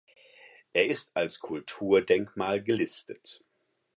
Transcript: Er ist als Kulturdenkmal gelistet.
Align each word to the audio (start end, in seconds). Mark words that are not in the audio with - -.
Er 0.73 0.87
ist 0.87 1.11
als 1.15 1.39
Kulturdenkmal 1.39 2.63
gelistet. 2.63 3.43